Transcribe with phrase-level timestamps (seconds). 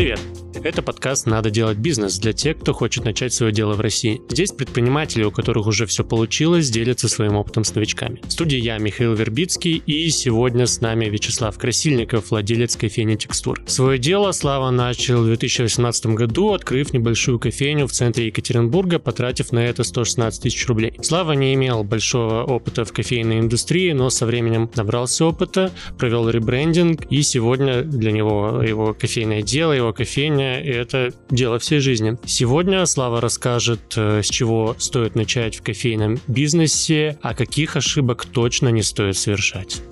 [0.00, 0.39] Привет!
[0.62, 4.20] Это подкаст «Надо делать бизнес» для тех, кто хочет начать свое дело в России.
[4.28, 8.20] Здесь предприниматели, у которых уже все получилось, делятся своим опытом с новичками.
[8.26, 13.62] В студии я, Михаил Вербицкий, и сегодня с нами Вячеслав Красильников, владелец кофейни «Текстур».
[13.66, 19.60] Свое дело Слава начал в 2018 году, открыв небольшую кофейню в центре Екатеринбурга, потратив на
[19.60, 20.92] это 116 тысяч рублей.
[21.00, 27.06] Слава не имел большого опыта в кофейной индустрии, но со временем набрался опыта, провел ребрендинг,
[27.08, 32.16] и сегодня для него его кофейное дело, его кофейня и это дело всей жизни.
[32.26, 38.68] Сегодня Слава расскажет, э, с чего стоит начать в кофейном бизнесе, а каких ошибок точно
[38.68, 39.82] не стоит совершать.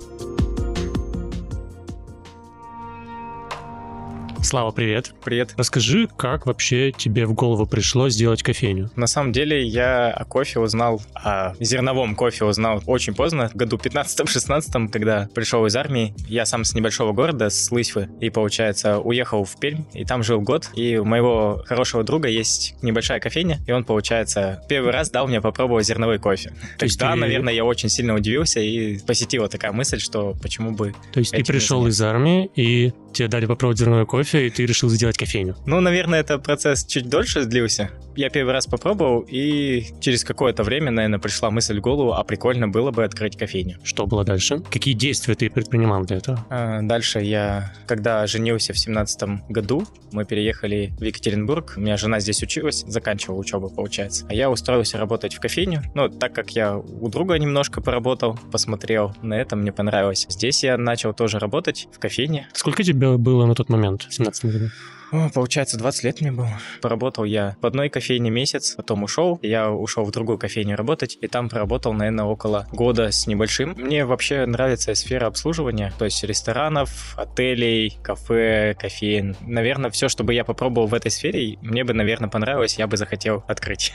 [4.49, 5.13] Слава, привет.
[5.23, 5.53] Привет.
[5.57, 8.89] Расскажи, как вообще тебе в голову пришло сделать кофейню?
[8.95, 13.77] На самом деле я о кофе узнал, о зерновом кофе узнал очень поздно, в году
[13.77, 16.15] 15-16, когда пришел из армии.
[16.27, 20.41] Я сам с небольшого города, с Лысьвы, и, получается, уехал в Пермь, и там жил
[20.41, 20.71] год.
[20.73, 25.41] И у моего хорошего друга есть небольшая кофейня, и он, получается, первый раз дал мне
[25.41, 26.53] попробовать зерновой кофе.
[26.79, 27.19] То есть, да, ты...
[27.19, 30.95] наверное, я очень сильно удивился, и посетила такая мысль, что почему бы...
[31.13, 34.89] То есть ты пришел из армии, и тебе дали попробовать зерновой кофе, и ты решил
[34.89, 35.55] сделать кофейню?
[35.65, 37.91] Ну, наверное, это процесс чуть дольше длился.
[38.15, 42.67] Я первый раз попробовал, и через какое-то время, наверное, пришла мысль в голову, а прикольно
[42.67, 43.77] было бы открыть кофейню.
[43.83, 44.61] Что было дальше?
[44.69, 46.45] Какие действия ты предпринимал для этого?
[46.49, 51.75] А, дальше я, когда женился в семнадцатом году, мы переехали в Екатеринбург.
[51.77, 54.25] У меня жена здесь училась, заканчивала учебу, получается.
[54.29, 55.83] А я устроился работать в кофейню.
[55.93, 60.25] Ну, так как я у друга немножко поработал, посмотрел на это, мне понравилось.
[60.29, 62.47] Здесь я начал тоже работать в кофейне.
[62.53, 64.69] Сколько тебе было на тот момент, в 17 году?
[65.11, 66.49] О, получается, 20 лет мне было.
[66.81, 69.39] Поработал я в одной кофейне месяц, потом ушел.
[69.41, 73.73] Я ушел в другую кофейню работать, и там проработал, наверное, около года с небольшим.
[73.77, 79.35] Мне вообще нравится сфера обслуживания, то есть ресторанов, отелей, кафе, кофеин.
[79.41, 82.97] Наверное, все, что бы я попробовал в этой сфере, мне бы, наверное, понравилось, я бы
[82.97, 83.93] захотел открыть.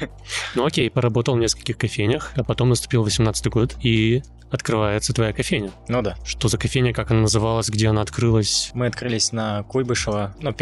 [0.55, 4.23] Ну окей, поработал в нескольких кофейнях, а потом наступил 18 год, и
[4.55, 5.71] открывается твоя кофейня.
[5.89, 6.17] Ну да.
[6.25, 8.71] Что за кофейня, как она называлась, где она открылась?
[8.73, 10.53] Мы открылись на Куйбышева, ну,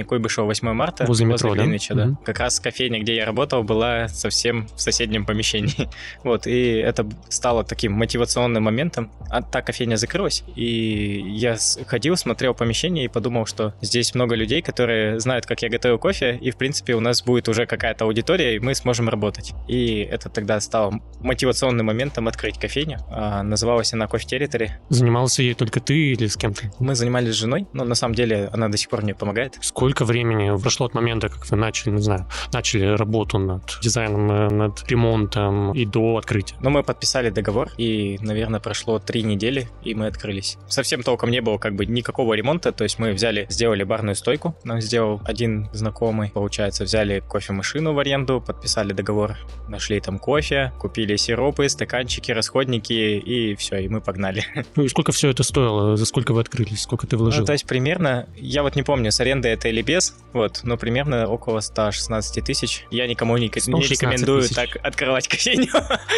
[0.00, 1.04] пересечении Куйбышева 8 марта.
[1.06, 2.04] Возле метро, возле Гринвича, да?
[2.04, 2.10] да.
[2.12, 2.18] Угу.
[2.24, 5.88] Как раз кофейня, где я работал, была совсем в соседнем помещении.
[6.24, 9.10] вот, и это стало таким мотивационным моментом.
[9.30, 11.56] А та кофейня закрылась, и я
[11.86, 16.38] ходил, смотрел помещение и подумал, что здесь много людей, которые знают, как я готовил кофе,
[16.40, 19.52] и, в принципе, у нас будет уже какая-то аудитория, и мы сможем работать.
[19.68, 22.98] И это тогда стало мотивационным моментом открыть кофейню.
[23.10, 24.70] А называлась она Coffee Territory.
[24.88, 26.70] Занимался ей только ты или с кем-то?
[26.78, 29.58] Мы занимались с женой, но на самом деле она до сих пор мне помогает.
[29.60, 34.48] Сколько времени прошло от момента, как вы начали, не знаю, начали работу над дизайном, э,
[34.50, 36.56] над ремонтом и до открытия?
[36.60, 40.58] Ну, мы подписали договор, и, наверное, прошло три недели, и мы открылись.
[40.68, 44.54] Совсем толком не было как бы никакого ремонта, то есть мы взяли, сделали барную стойку,
[44.64, 49.36] нам сделал один знакомый, получается, взяли кофемашину в аренду, подписали договор,
[49.68, 54.44] нашли там кофе, купили сиропы, стаканчики, расходники и все, и мы погнали.
[54.76, 55.96] Ну и сколько все это стоило?
[55.96, 56.82] За сколько вы открылись?
[56.82, 57.40] Сколько ты вложил?
[57.40, 60.76] Ну, то есть примерно, я вот не помню, с аренды это или без, вот, но
[60.76, 62.86] примерно около 116 тысяч.
[62.90, 64.54] Я никому не, не рекомендую тысяч.
[64.54, 65.70] так открывать кофейню.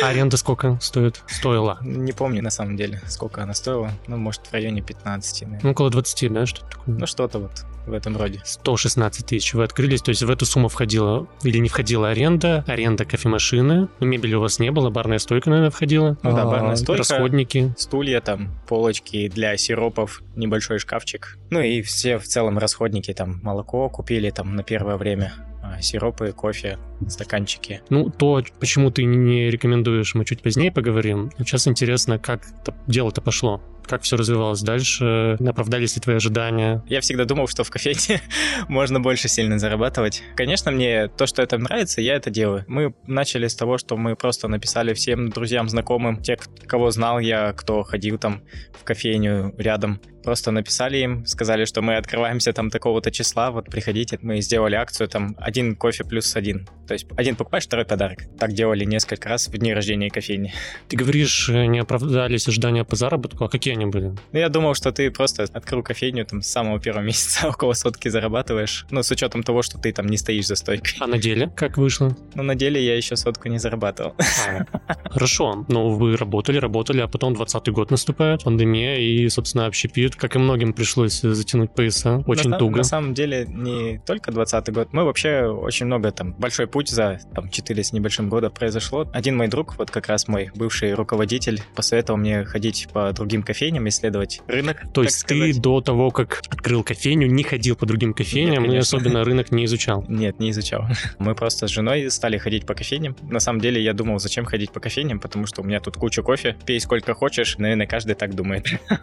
[0.03, 1.23] А аренда сколько стоит?
[1.27, 1.79] Стоила?
[1.83, 3.91] Не помню на самом деле, сколько она стоила.
[4.07, 5.43] Ну, может, в районе 15.
[5.43, 5.61] Наверное.
[5.63, 6.97] Ну, около 20, да, что-то такое?
[6.97, 8.41] Ну, что-то вот в этом роде.
[8.45, 13.05] 116 тысяч вы открылись, то есть в эту сумму входила или не входила аренда, аренда
[13.05, 16.17] кофемашины, ну, мебели у вас не было, барная стойка, наверное, входила.
[16.23, 17.01] Ну да, барная стойка.
[17.01, 17.75] Расходники.
[17.77, 21.39] Стулья там, полочки для сиропов, небольшой шкафчик.
[21.51, 25.33] Ну и все в целом расходники, там молоко купили там на первое время
[25.63, 27.83] а, сиропы, кофе, стаканчики.
[27.91, 31.31] Ну, то, почему ты не рекомендуешь, мы чуть позднее поговорим.
[31.39, 32.47] Сейчас интересно, как
[32.87, 36.83] дело-то пошло как все развивалось дальше, оправдались ли твои ожидания?
[36.89, 38.21] Я всегда думал, что в кофейне
[38.69, 40.23] можно больше сильно зарабатывать.
[40.37, 42.65] Конечно, мне то, что это нравится, я это делаю.
[42.69, 47.53] Мы начали с того, что мы просто написали всем друзьям, знакомым, те, кого знал я,
[47.53, 48.43] кто ходил там
[48.79, 54.19] в кофейню рядом, просто написали им, сказали, что мы открываемся там такого-то числа, вот приходите.
[54.23, 56.69] Мы сделали акцию там один кофе плюс один.
[56.87, 58.21] То есть один покупаешь, второй подарок.
[58.39, 60.53] Так делали несколько раз в дни рождения кофейни.
[60.89, 64.15] Ты говоришь, э, не оправдались ожидания по заработку, а какие они были?
[64.33, 68.09] Ну, я думал, что ты просто открыл кофейню там с самого первого месяца около сотки
[68.09, 68.87] зарабатываешь.
[68.91, 70.95] Ну, с учетом того, что ты там не стоишь за стойкой.
[71.01, 72.17] А на деле как вышло?
[72.35, 74.15] Ну, на деле я еще сотку не зарабатывал.
[74.45, 75.65] А, хорошо.
[75.69, 80.39] Ну, вы работали, работали, а потом 20 год наступает, пандемия и, собственно, общепит как и
[80.39, 82.79] многим пришлось затянуть пояса, очень на, туго.
[82.79, 84.89] На самом деле, не только 20 год.
[84.93, 89.09] Мы вообще очень много там, большой путь за там 4 с небольшим года произошло.
[89.13, 93.62] Один мой друг, вот как раз мой бывший руководитель, посоветовал мне ходить по другим кофейням,
[93.71, 94.83] исследовать рынок.
[94.93, 98.77] То есть ты до того, как открыл кофейню, не ходил по другим кофейням Нет, и
[98.77, 100.05] особенно рынок не изучал?
[100.09, 100.87] Нет, не изучал.
[101.19, 103.17] Мы просто с женой стали ходить по кофейням.
[103.23, 106.23] На самом деле я думал, зачем ходить по кофейням, потому что у меня тут куча
[106.23, 108.67] кофе, пей сколько хочешь, наверное, каждый так думает.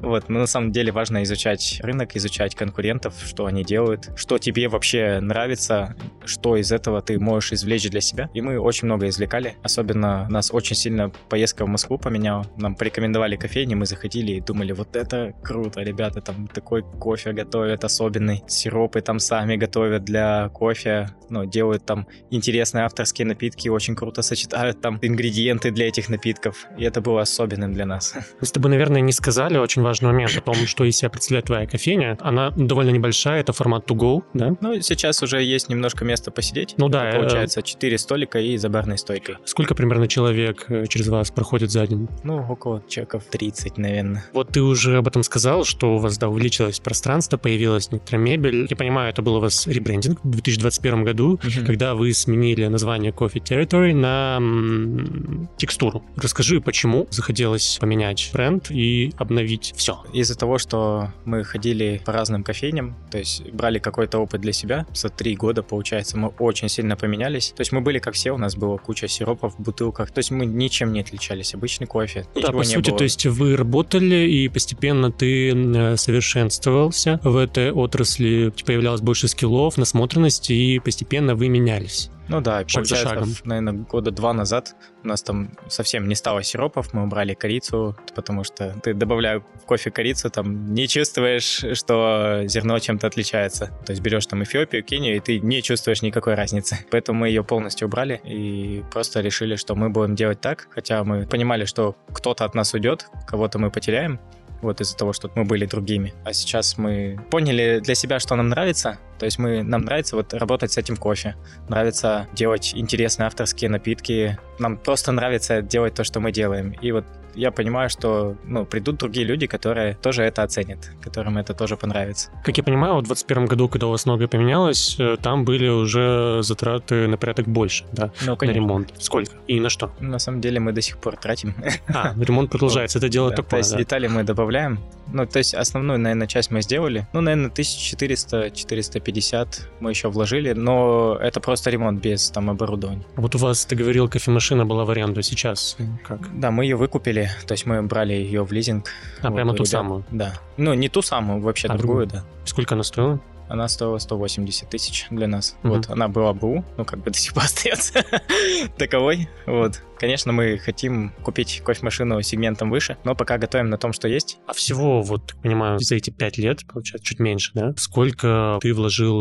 [0.00, 4.68] Вот, но на самом деле важно изучать рынок, изучать конкурентов, что они делают, что тебе
[4.68, 5.94] вообще нравится,
[6.24, 8.28] что из этого ты можешь извлечь для себя.
[8.34, 9.56] И мы очень много извлекали.
[9.62, 12.46] Особенно нас очень сильно поездка в Москву поменяла.
[12.56, 17.84] Нам порекомендовали кофейни, мы заходили и думали, вот это круто, ребята, там такой кофе готовят
[17.84, 24.22] особенный, сиропы там сами готовят для кофе, ну, делают там интересные авторские напитки, очень круто
[24.22, 26.66] сочетают там ингредиенты для этих напитков.
[26.78, 28.14] И это было особенным для нас.
[28.40, 31.46] Мы с тобой, наверное, не сказали очень важный момент о том, что из себя представляет
[31.46, 32.16] твоя кофейня.
[32.20, 34.56] Она довольно небольшая, это формат to go, да?
[34.60, 36.74] Ну, сейчас уже есть немножко места посидеть.
[36.78, 37.08] Ну да.
[37.08, 39.36] Это, получается, 4 столика и за барной стойкой.
[39.44, 42.08] Сколько примерно человек э, через вас проходит за день?
[42.24, 44.24] Ну, около чеков 30, наверное.
[44.32, 48.66] Вот ты уже об этом сказал, что у вас, да, увеличилось пространство, появилась некоторая мебель.
[48.70, 51.66] Я понимаю, это был у вас ребрендинг в 2021 году, mm-hmm.
[51.66, 56.02] когда вы сменили название Coffee Territory на м- текстуру.
[56.16, 60.02] Расскажи, почему захотелось поменять бренд и обновить все?
[60.12, 64.86] Из-за того, что мы ходили по разным кофейням, то есть брали какой-то опыт для себя.
[64.94, 67.52] За три года, получается, мы очень сильно поменялись.
[67.56, 70.10] То есть мы были как все, у нас была куча сиропов в бутылках.
[70.10, 71.54] То есть мы ничем не отличались.
[71.54, 72.26] Обычный кофе.
[72.34, 72.98] Ну, да, по сути, было.
[72.98, 79.78] то есть вы работали, и постепенно ты э, совершенствовался в этой отрасли, появлялось больше скиллов,
[79.78, 82.10] насмотренности, и постепенно вы менялись.
[82.28, 83.28] Ну да, шаг за шагом.
[83.44, 88.44] наверное, года два назад у нас там совсем не стало сиропов, мы убрали корицу, потому
[88.44, 93.66] что ты добавляя в кофе корицу, там не чувствуешь, что зерно чем-то отличается.
[93.84, 96.78] То есть берешь там Эфиопию, Кению, и ты не чувствуешь никакой разницы.
[96.90, 101.26] Поэтому мы ее полностью убрали и просто решили, что мы будем делать так, хотя мы
[101.26, 104.20] понимали, что кто-то от нас уйдет, кого-то мы потеряем,
[104.62, 106.14] вот из-за того, что мы были другими.
[106.24, 110.32] А сейчас мы поняли для себя, что нам нравится, то есть мы, нам нравится вот
[110.34, 111.36] работать с этим кофе,
[111.68, 116.72] нравится делать интересные авторские напитки, нам просто нравится делать то, что мы делаем.
[116.80, 121.54] И вот я понимаю, что ну, придут другие люди, которые тоже это оценят, которым это
[121.54, 122.30] тоже понравится.
[122.44, 126.42] Как я понимаю, в 2021 году, когда у вас многое поменялось, э, там были уже
[126.42, 128.92] затраты на порядок больше, да, ну, на ремонт.
[128.98, 129.32] Сколько?
[129.46, 129.90] И на что?
[130.00, 131.54] На самом деле мы до сих пор тратим.
[131.88, 134.78] А, ремонт продолжается, это дело такое, То есть детали мы добавляем,
[135.12, 137.06] ну, то есть основную, наверное, часть мы сделали.
[137.12, 139.48] Ну, наверное, 1400-450
[139.80, 143.04] мы еще вложили, но это просто ремонт без там оборудования.
[143.16, 146.38] Вот у вас, ты говорил, кофемашина была в аренду, сейчас как?
[146.38, 148.90] Да, мы ее выкупили, то есть мы брали ее в лизинг.
[149.20, 149.68] А, вот, прямо ту ребят.
[149.68, 150.04] самую?
[150.10, 150.34] Да.
[150.56, 152.46] Ну, не ту самую, вообще а другую, другую, да.
[152.46, 153.20] Сколько она стоила?
[153.52, 155.56] она стоила 180 тысяч для нас.
[155.62, 155.68] Mm-hmm.
[155.68, 158.02] Вот, она была БУ, ну, как бы до сих пор остается
[158.78, 159.28] таковой.
[159.44, 159.82] Вот.
[160.02, 164.38] Конечно, мы хотим купить кофемашину сегментом выше, но пока готовим на том, что есть.
[164.48, 167.72] А всего, вот, понимаю, за эти пять лет, получается, чуть меньше, да?
[167.76, 169.20] Сколько ты вложил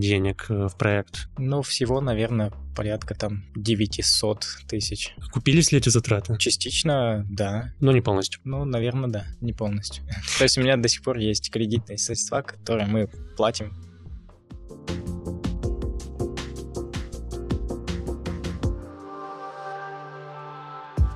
[0.00, 1.28] денег э, в проект?
[1.36, 5.14] Ну, всего, наверное, порядка там 900 тысяч.
[5.30, 6.38] Купились ли эти затраты?
[6.38, 7.74] Частично, да.
[7.78, 8.40] Но не полностью?
[8.44, 10.04] Ну, наверное, да, не полностью.
[10.38, 13.74] То есть у меня до сих пор есть кредитные средства, которые мы платим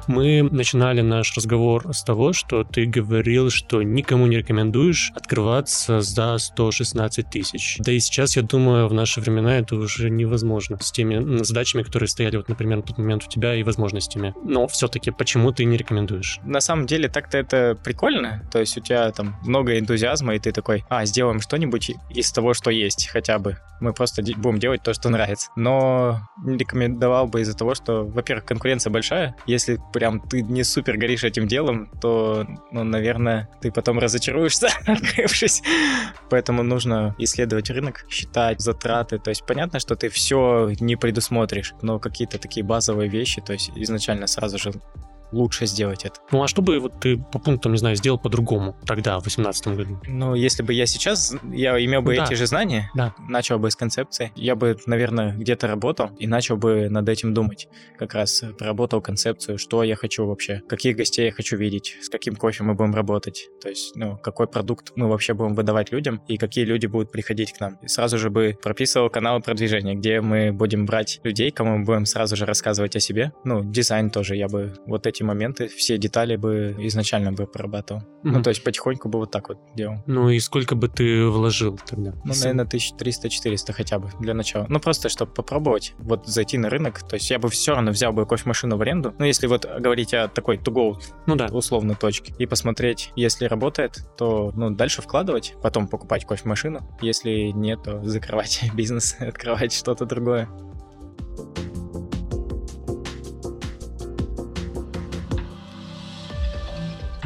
[0.07, 6.39] Мы начинали наш разговор с того, что ты говорил, что никому не рекомендуешь открываться за
[6.39, 7.77] 116 тысяч.
[7.81, 12.09] Да и сейчас, я думаю, в наши времена это уже невозможно с теми задачами, которые
[12.09, 14.35] стояли, вот, например, на тот момент у тебя и возможностями.
[14.43, 16.39] Но все-таки почему ты не рекомендуешь?
[16.45, 18.43] На самом деле так-то это прикольно.
[18.51, 22.55] То есть у тебя там много энтузиазма, и ты такой, а, сделаем что-нибудь из того,
[22.55, 23.59] что есть хотя бы.
[23.81, 25.51] Мы просто будем делать то, что нравится.
[25.57, 29.35] Но не рекомендовал бы из-за того, что, во-первых, конкуренция большая.
[29.47, 35.63] Если прям ты не супер горишь этим делом, то, ну, наверное, ты потом разочаруешься, открывшись.
[36.31, 39.19] Поэтому нужно исследовать рынок, считать затраты.
[39.19, 43.71] То есть понятно, что ты все не предусмотришь, но какие-то такие базовые вещи, то есть
[43.77, 44.73] изначально сразу же
[45.33, 46.21] лучше сделать это.
[46.31, 49.69] Ну а что бы вот ты по пунктам, не знаю, сделал по-другому тогда, в 2018
[49.69, 50.01] году?
[50.07, 52.25] Ну, если бы я сейчас, я имел бы да.
[52.25, 53.15] эти же знания, да.
[53.29, 57.69] начал бы с концепции, я бы, наверное, где-то работал и начал бы над этим думать.
[57.99, 62.37] Как раз проработал концепцию, что я хочу вообще, каких гостей я хочу видеть, с каким
[62.37, 66.37] кофе мы будем работать, то есть, ну, какой продукт мы вообще будем выдавать людям и
[66.37, 67.79] какие люди будут приходить к нам.
[67.83, 72.07] И сразу же бы прописывал каналы продвижения, где мы будем брать людей, кому мы будем
[72.07, 73.33] сразу же рассказывать о себе.
[73.45, 78.01] Ну, дизайн тоже я бы вот эти мелкие моменты, все детали бы изначально бы прорабатывал.
[78.01, 78.31] Mm-hmm.
[78.31, 79.97] Ну, то есть потихоньку бы вот так вот делал.
[80.07, 82.13] Ну и сколько бы ты вложил тогда?
[82.25, 84.67] Ну, наверное, 1300-400 хотя бы для начала.
[84.69, 87.03] Ну, просто чтобы попробовать вот зайти на рынок.
[87.09, 89.15] То есть я бы все равно взял бы кофемашину в аренду.
[89.19, 91.47] Ну, если вот говорить о такой to-go ну, да.
[91.47, 96.81] условной точке и посмотреть, если работает, то ну, дальше вкладывать, потом покупать кофемашину.
[97.03, 100.49] Если нет, то закрывать бизнес, открывать что-то другое.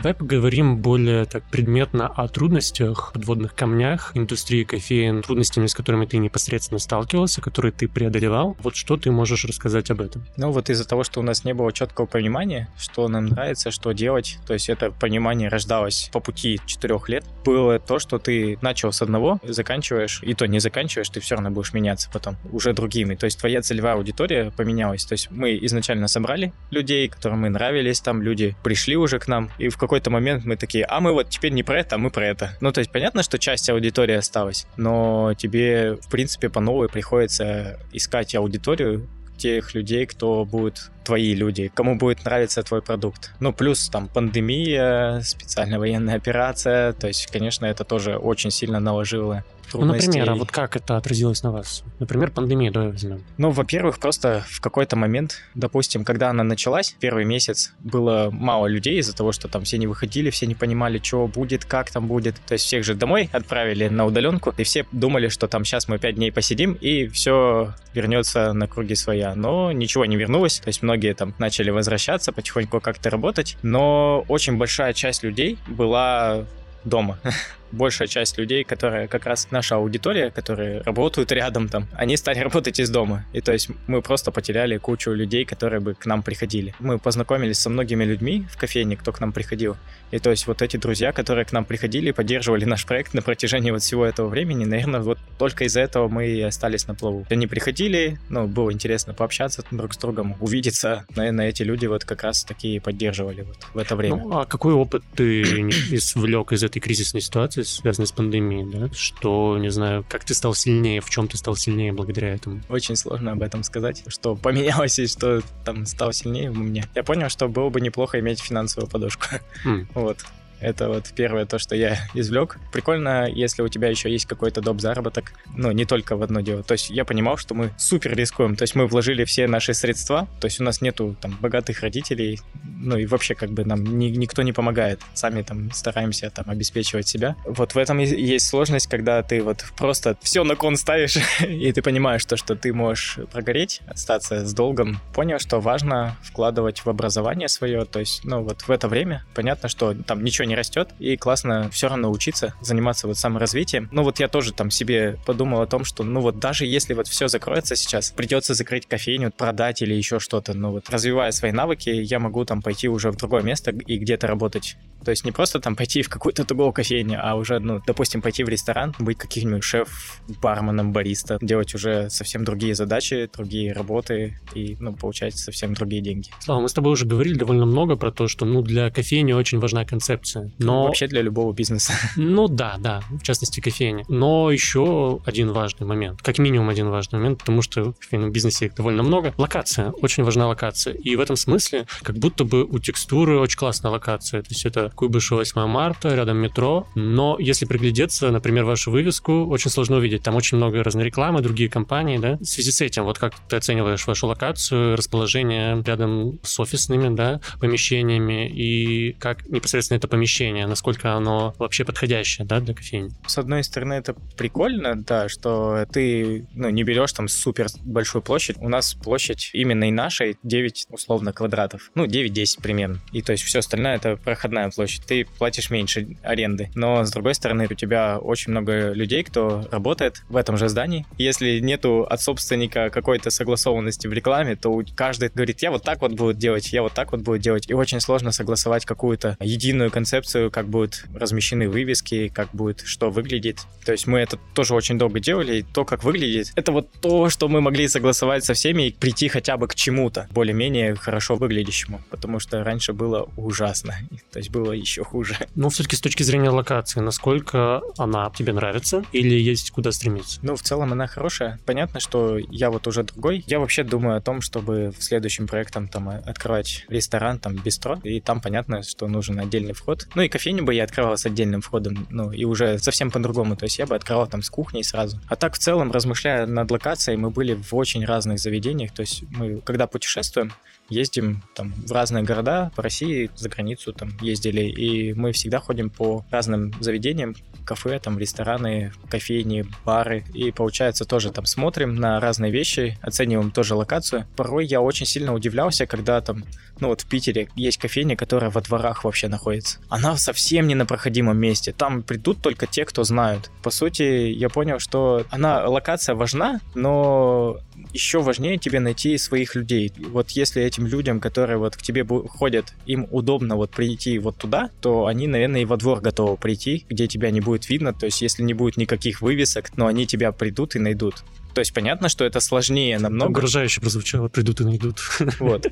[0.06, 6.18] Давай поговорим более так предметно о трудностях, подводных камнях индустрии кофеин, трудностями, с которыми ты
[6.18, 8.56] непосредственно сталкивался, которые ты преодолевал.
[8.60, 10.24] Вот что ты можешь рассказать об этом?
[10.36, 13.90] Ну вот из-за того, что у нас не было четкого понимания, что нам нравится, что
[13.90, 18.92] делать, то есть это понимание рождалось по пути четырех лет, было то, что ты начал
[18.92, 23.16] с одного, заканчиваешь, и то не заканчиваешь, ты все равно будешь меняться потом уже другими.
[23.16, 25.04] То есть твоя целевая аудитория поменялась.
[25.04, 29.50] То есть мы изначально собрали людей, которым мы нравились, там люди пришли уже к нам,
[29.58, 31.98] и в какой какой-то момент мы такие, а мы вот теперь не про это, а
[31.98, 32.50] мы про это.
[32.60, 37.78] Ну, то есть понятно, что часть аудитории осталась, но тебе, в принципе, по новой приходится
[37.92, 43.32] искать аудиторию, тех людей, кто будет твои люди, кому будет нравиться твой продукт.
[43.40, 49.44] Ну, плюс там пандемия, специальная военная операция, то есть, конечно, это тоже очень сильно наложило
[49.72, 51.82] ну, например, а вот как это отразилось на вас?
[51.98, 53.22] Например, пандемия, давай возьмем.
[53.38, 58.98] Ну, во-первых, просто в какой-то момент, допустим, когда она началась, первый месяц было мало людей
[58.98, 62.36] из-за того, что там все не выходили, все не понимали, что будет, как там будет.
[62.46, 65.98] То есть всех же домой отправили на удаленку, и все думали, что там сейчас мы
[65.98, 69.34] пять дней посидим, и все вернется на круги своя.
[69.34, 74.56] Но ничего не вернулось, то есть многие там начали возвращаться, потихоньку как-то работать, но очень
[74.56, 76.44] большая часть людей была
[76.84, 77.18] дома.
[77.72, 82.80] большая часть людей, которые как раз наша аудитория, которые работают рядом там, они стали работать
[82.80, 83.24] из дома.
[83.32, 86.74] И то есть мы просто потеряли кучу людей, которые бы к нам приходили.
[86.78, 89.76] Мы познакомились со многими людьми в кофейне, кто к нам приходил.
[90.10, 93.70] И то есть вот эти друзья, которые к нам приходили поддерживали наш проект на протяжении
[93.70, 97.26] вот всего этого времени, наверное, вот только из-за этого мы и остались на плаву.
[97.30, 101.04] Они приходили, ну, было интересно пообщаться друг с другом, увидеться.
[101.14, 104.16] Наверное, эти люди вот как раз такие поддерживали вот в это время.
[104.16, 108.88] Ну, а какой опыт ты извлек из этой кризисной ситуации, связанной с пандемией, да?
[108.94, 112.60] Что, не знаю, как ты стал сильнее, в чем ты стал сильнее благодаря этому?
[112.68, 116.84] Очень сложно об этом сказать, что поменялось и что там стал сильнее у меня.
[116.94, 119.26] Я понял, что было бы неплохо иметь финансовую подушку.
[119.64, 119.86] Mm.
[119.94, 120.18] Вот.
[120.66, 122.58] Это вот первое то, что я извлек.
[122.72, 124.80] Прикольно, если у тебя еще есть какой-то доп.
[124.80, 126.64] заработок, ну, не только в одно дело.
[126.64, 128.56] То есть я понимал, что мы супер рискуем.
[128.56, 132.40] То есть мы вложили все наши средства, то есть у нас нету там богатых родителей,
[132.80, 135.00] ну и вообще как бы нам ни, никто не помогает.
[135.14, 137.36] Сами там стараемся там обеспечивать себя.
[137.44, 141.80] Вот в этом есть сложность, когда ты вот просто все на кон ставишь, и ты
[141.80, 144.98] понимаешь то, что ты можешь прогореть, остаться с долгом.
[145.14, 149.68] Понял, что важно вкладывать в образование свое, то есть, ну вот в это время понятно,
[149.68, 153.88] что там ничего не растет, и классно все равно учиться, заниматься вот саморазвитием.
[153.92, 157.06] Ну вот я тоже там себе подумал о том, что ну вот даже если вот
[157.06, 161.90] все закроется сейчас, придется закрыть кофейню, продать или еще что-то, ну вот развивая свои навыки,
[161.90, 164.76] я могу там пойти уже в другое место и где-то работать.
[165.04, 168.42] То есть не просто там пойти в какую-то другую кофейню, а уже, ну, допустим, пойти
[168.42, 174.76] в ресторан, быть каким-нибудь шеф, барменом, бариста, делать уже совсем другие задачи, другие работы и,
[174.80, 176.30] ну, получать совсем другие деньги.
[176.40, 179.60] Слава, мы с тобой уже говорили довольно много про то, что, ну, для кофейни очень
[179.60, 180.52] важна концепция бизнеса.
[180.58, 180.84] Но...
[180.84, 181.92] Вообще для любого бизнеса.
[182.16, 184.04] Ну да, да, в частности кофейни.
[184.08, 188.66] Но еще один важный момент, как минимум один важный момент, потому что в кофейном бизнесе
[188.66, 189.34] их довольно много.
[189.36, 190.94] Локация, очень важна локация.
[190.94, 194.42] И в этом смысле, как будто бы у текстуры очень классная локация.
[194.42, 196.86] То есть это Куйбышева 8 марта, рядом метро.
[196.94, 200.22] Но если приглядеться, например, вашу вывеску, очень сложно увидеть.
[200.22, 202.36] Там очень много разной рекламы, другие компании, да.
[202.36, 207.40] В связи с этим, вот как ты оцениваешь вашу локацию, расположение рядом с офисными, да,
[207.60, 213.10] помещениями, и как непосредственно это помещение помещение, насколько оно вообще подходящее, да, для кофейни.
[213.28, 218.56] С одной стороны, это прикольно, да, что ты, ну, не берешь там супер большую площадь.
[218.58, 221.92] У нас площадь именно и нашей 9, условно, квадратов.
[221.94, 222.98] Ну, 9-10 примерно.
[223.12, 225.06] И то есть все остальное это проходная площадь.
[225.06, 226.70] Ты платишь меньше аренды.
[226.74, 231.06] Но, с другой стороны, у тебя очень много людей, кто работает в этом же здании.
[231.18, 236.14] Если нету от собственника какой-то согласованности в рекламе, то каждый говорит, я вот так вот
[236.14, 237.70] буду делать, я вот так вот буду делать.
[237.70, 243.10] И очень сложно согласовать какую-то единую концепцию концепцию, как будут размещены вывески, как будет что
[243.10, 243.60] выглядит.
[243.84, 247.28] То есть мы это тоже очень долго делали, и то, как выглядит, это вот то,
[247.28, 252.00] что мы могли согласовать со всеми и прийти хотя бы к чему-то более-менее хорошо выглядящему,
[252.10, 253.94] потому что раньше было ужасно,
[254.32, 255.36] то есть было еще хуже.
[255.54, 260.40] Ну, все-таки с точки зрения локации, насколько она тебе нравится или есть куда стремиться?
[260.42, 261.58] Ну, в целом она хорошая.
[261.66, 263.44] Понятно, что я вот уже другой.
[263.46, 268.20] Я вообще думаю о том, чтобы в следующем проектом там открывать ресторан, там, бистро, и
[268.20, 270.05] там понятно, что нужен отдельный вход.
[270.14, 273.64] Ну и кофейню бы я открывал с отдельным входом, ну и уже совсем по-другому, то
[273.64, 275.20] есть я бы открывал там с кухней сразу.
[275.28, 279.24] А так в целом, размышляя над локацией, мы были в очень разных заведениях, то есть
[279.30, 280.52] мы, когда путешествуем,
[280.88, 285.90] ездим там в разные города по России, за границу там ездили, и мы всегда ходим
[285.90, 292.52] по разным заведениям, кафе, там рестораны, кофейни, бары, и получается тоже там смотрим на разные
[292.52, 294.26] вещи, оцениваем тоже локацию.
[294.36, 296.44] Порой я очень сильно удивлялся, когда там,
[296.80, 299.78] ну вот в Питере есть кофейня, которая во дворах вообще находится.
[299.88, 303.50] Она совсем не на проходимом месте, там придут только те, кто знают.
[303.62, 307.58] По сути, я понял, что она, локация важна, но
[307.92, 309.92] еще важнее тебе найти своих людей.
[310.10, 314.70] Вот если этим людям, которые вот к тебе ходят, им удобно вот прийти вот туда,
[314.80, 317.92] то они, наверное, и во двор готовы прийти, где тебя не будет видно.
[317.92, 321.24] То есть если не будет никаких вывесок, но они тебя придут и найдут.
[321.54, 323.30] То есть понятно, что это сложнее намного.
[323.30, 324.98] Угрожающе прозвучало, придут и найдут.
[325.38, 325.66] Вот.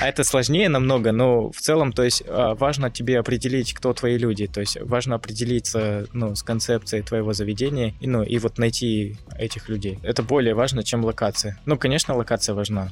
[0.00, 4.16] А это сложнее намного, но в целом, то есть а, важно тебе определить, кто твои
[4.16, 9.16] люди, то есть важно определиться, ну, с концепцией твоего заведения, и, ну, и вот найти
[9.36, 9.98] этих людей.
[10.04, 11.58] Это более важно, чем локация.
[11.66, 12.90] Ну, конечно, локация важна.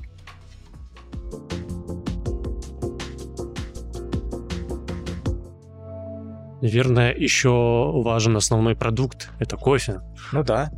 [6.67, 10.01] Наверное, еще важен основной продукт— это кофе.
[10.33, 10.71] Ну да.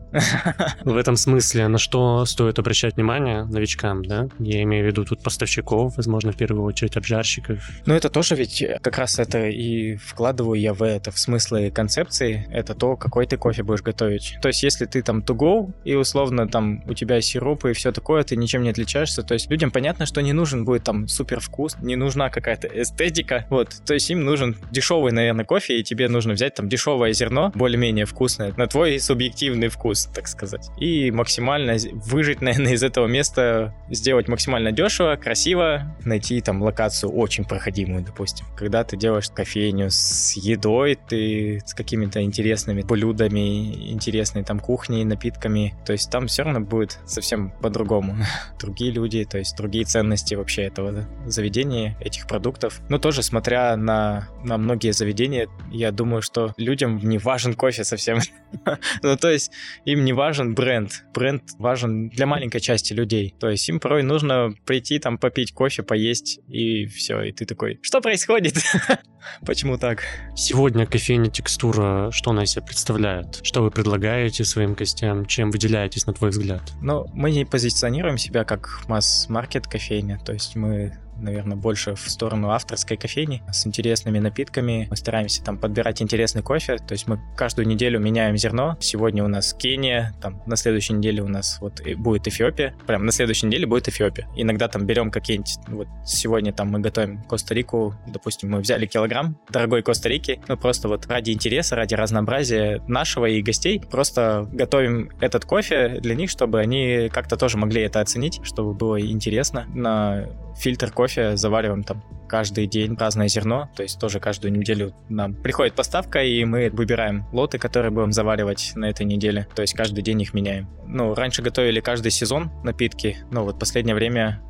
[0.84, 4.28] В этом смысле, на что стоит обращать внимание новичкам, да?
[4.38, 7.58] Я имею в виду тут поставщиков, возможно, в первую очередь обжарщиков.
[7.86, 12.46] Ну это тоже ведь как раз это и вкладываю я в это, в смыслы концепции,
[12.50, 14.36] это то, какой ты кофе будешь готовить.
[14.42, 17.92] То есть если ты там to go, и условно там у тебя сиропы и все
[17.92, 21.40] такое, ты ничем не отличаешься, то есть людям понятно, что не нужен будет там супер
[21.40, 26.08] вкус, не нужна какая-то эстетика, вот, то есть им нужен дешевый, наверное, кофе, и тебе
[26.08, 30.70] нужно взять там дешевое зерно, более-менее вкусное, на твой субъективный вкус, так сказать.
[30.78, 37.44] И максимально выжить, наверное, из этого места, сделать максимально дешево, красиво, найти там локацию очень
[37.44, 38.46] проходимую, допустим.
[38.56, 45.74] Когда ты делаешь кофейню с едой, ты с какими-то интересными блюдами, интересной там кухней, напитками,
[45.84, 48.16] то есть там все равно будет совсем по-другому.
[48.60, 52.80] Другие люди, то есть другие ценности вообще этого заведения, этих продуктов.
[52.88, 58.18] Но тоже смотря на, на многие заведения, я думаю, что людям не важен кофе совсем.
[59.02, 59.50] ну, то есть
[59.84, 61.04] им не важен бренд.
[61.14, 63.34] Бренд важен для маленькой части людей.
[63.38, 67.22] То есть им порой нужно прийти там попить кофе, поесть, и все.
[67.22, 68.54] И ты такой, что происходит?
[69.46, 70.02] Почему так?
[70.36, 73.40] Сегодня кофейня текстура, что она из себя представляет?
[73.42, 75.26] Что вы предлагаете своим гостям?
[75.26, 76.62] Чем выделяетесь, на твой взгляд?
[76.80, 80.18] Ну, мы не позиционируем себя как масс-маркет кофейня.
[80.24, 84.86] То есть мы наверное, больше в сторону авторской кофейни с интересными напитками.
[84.90, 88.76] Мы стараемся там подбирать интересный кофе, то есть мы каждую неделю меняем зерно.
[88.80, 93.12] Сегодня у нас Кения, там на следующей неделе у нас вот будет Эфиопия, прям на
[93.12, 94.28] следующей неделе будет Эфиопия.
[94.36, 99.82] Иногда там берем какие-нибудь, вот сегодня там мы готовим Коста-Рику, допустим, мы взяли килограмм дорогой
[99.82, 105.98] Коста-Рики, ну просто вот ради интереса, ради разнообразия нашего и гостей, просто готовим этот кофе
[106.00, 110.26] для них, чтобы они как-то тоже могли это оценить, чтобы было интересно на
[110.56, 115.74] фильтр кофе завариваем там каждый день разное зерно, то есть тоже каждую неделю нам приходит
[115.74, 120.20] поставка, и мы выбираем лоты, которые будем заваривать на этой неделе, то есть каждый день
[120.20, 120.68] их меняем.
[120.86, 124.42] Ну, раньше готовили каждый сезон напитки, но вот последнее время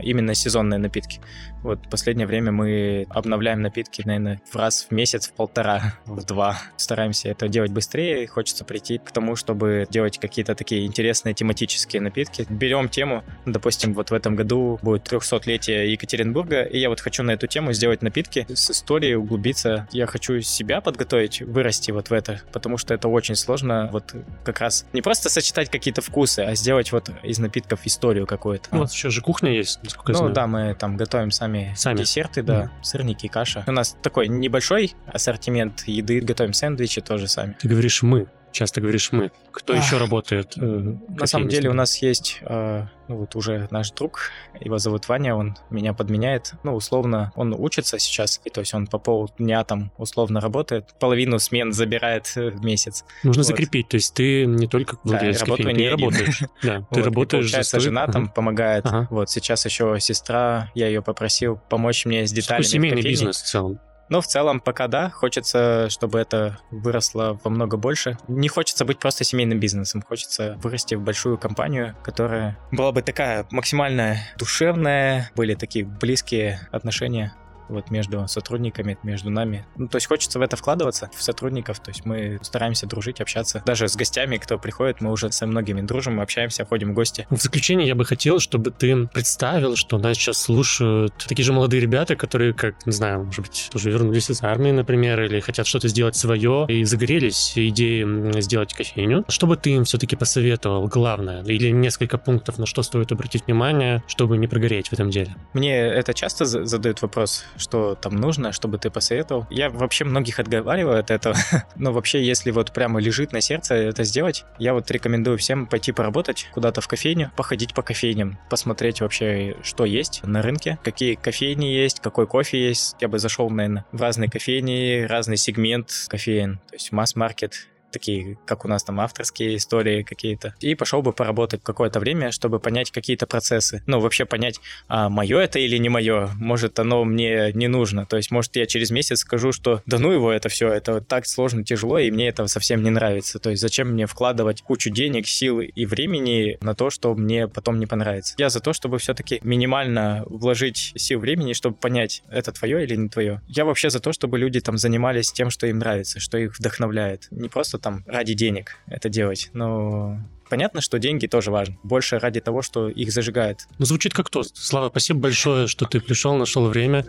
[0.00, 1.20] именно сезонные напитки.
[1.62, 6.58] Вот последнее время мы обновляем напитки, наверное, в раз в месяц, в полтора, в два.
[6.76, 12.46] Стараемся это делать быстрее, хочется прийти к тому, чтобы делать какие-то такие интересные тематические напитки.
[12.48, 17.32] Берем тему, допустим, вот в этом году будет 300-летие Екатеринбурга, и я вот хочу на
[17.32, 19.88] эту тему сделать напитки с историей, углубиться.
[19.92, 24.60] Я хочу себя подготовить, вырасти вот в это, потому что это очень сложно вот как
[24.60, 28.68] раз не просто сочетать какие-то вкусы, а сделать вот из напитков историю какую-то.
[28.72, 30.32] Ну, вот еще же кухня есть, насколько ну, знаю.
[30.34, 31.98] да, мы там готовим сами, сами.
[31.98, 32.70] десерты, да, mm.
[32.82, 33.64] сырники, каша.
[33.66, 37.56] У нас такой небольшой ассортимент еды, готовим сэндвичи тоже сами.
[37.60, 39.30] Ты говоришь «мы», часто говоришь «мы».
[39.50, 39.84] Кто Ах.
[39.84, 40.54] еще работает?
[40.56, 45.08] Э, На самом деле у нас есть э, ну вот уже наш друг, его зовут
[45.08, 46.54] Ваня, он меня подменяет.
[46.62, 51.38] Ну, условно, он учится сейчас, и то есть он по полдня там условно работает, половину
[51.38, 53.04] смен забирает в месяц.
[53.22, 53.48] Нужно вот.
[53.48, 56.42] закрепить, то есть ты не только владелец да, кофейни, ты работаешь.
[56.62, 58.86] Да, ты работаешь Получается, жена там помогает.
[59.10, 63.80] Вот сейчас еще сестра, я ее попросил помочь мне с деталями семейный бизнес в целом.
[64.08, 68.18] Но в целом пока да, хочется, чтобы это выросло во много больше.
[68.28, 73.46] Не хочется быть просто семейным бизнесом, хочется вырасти в большую компанию, которая была бы такая
[73.50, 77.34] максимально душевная, были такие близкие отношения
[77.68, 79.64] вот между сотрудниками, между нами.
[79.76, 83.62] Ну, то есть хочется в это вкладываться, в сотрудников, то есть мы стараемся дружить, общаться.
[83.64, 87.26] Даже с гостями, кто приходит, мы уже со многими дружим, общаемся, ходим в гости.
[87.30, 91.80] В заключение я бы хотел, чтобы ты представил, что нас сейчас слушают такие же молодые
[91.80, 95.88] ребята, которые, как, не знаю, может быть, уже вернулись из армии, например, или хотят что-то
[95.88, 99.24] сделать свое, и загорелись идеей сделать кофейню.
[99.28, 104.02] Что бы ты им все-таки посоветовал, главное, или несколько пунктов, на что стоит обратить внимание,
[104.06, 105.34] чтобы не прогореть в этом деле?
[105.52, 109.46] Мне это часто задают вопрос, что там нужно, чтобы ты посоветовал.
[109.50, 111.36] Я вообще многих отговариваю от этого,
[111.76, 115.92] но вообще, если вот прямо лежит на сердце это сделать, я вот рекомендую всем пойти
[115.92, 121.66] поработать куда-то в кофейню, походить по кофейням, посмотреть вообще, что есть на рынке, какие кофейни
[121.66, 122.96] есть, какой кофе есть.
[123.00, 128.64] Я бы зашел, наверное, в разные кофейни, разный сегмент кофеин, то есть масс-маркет, такие, как
[128.64, 133.26] у нас там авторские истории какие-то, и пошел бы поработать какое-то время, чтобы понять какие-то
[133.26, 133.82] процессы.
[133.86, 138.06] Ну, вообще понять, а мое это или не мое, может, оно мне не нужно.
[138.06, 141.26] То есть, может, я через месяц скажу, что да ну его это все, это так
[141.26, 143.38] сложно, тяжело, и мне это совсем не нравится.
[143.38, 147.78] То есть, зачем мне вкладывать кучу денег, сил и времени на то, что мне потом
[147.78, 148.34] не понравится.
[148.38, 153.08] Я за то, чтобы все-таки минимально вложить сил времени, чтобы понять, это твое или не
[153.08, 153.40] твое.
[153.48, 157.28] Я вообще за то, чтобы люди там занимались тем, что им нравится, что их вдохновляет.
[157.30, 160.18] Не просто там ради денег это делать, но
[160.48, 161.78] понятно, что деньги тоже важны.
[161.82, 163.66] Больше ради того, что их зажигает.
[163.78, 164.56] Ну, звучит как тост.
[164.56, 167.04] Слава, спасибо большое, что ты пришел, нашел время.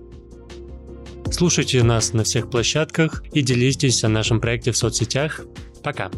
[1.31, 5.41] Слушайте нас на всех площадках и делитесь о нашем проекте в соцсетях.
[5.83, 6.11] Пока.